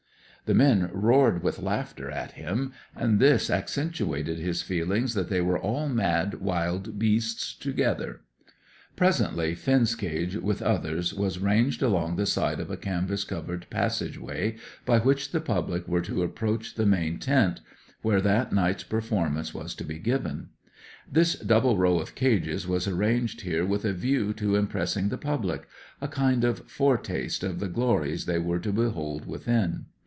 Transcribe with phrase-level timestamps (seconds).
[0.47, 5.57] The men roared with laughter at him, and this accentuated his feeling that they were
[5.57, 8.19] all mad wild beasts together.
[8.97, 14.19] Presently, Finn's cage, with others, was ranged along the side of a canvas covered passage
[14.19, 17.61] way by which the public were to approach the main tent,
[18.01, 20.49] where that night's performance was to be given.
[21.09, 25.65] This double row of cages was arranged here with a view to impressing the public;
[26.01, 29.85] a kind of foretaste of the glories they were to behold within.